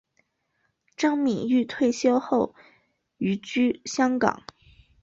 [0.97, 2.55] 张敏钰退休后
[3.17, 4.43] 寓居香港。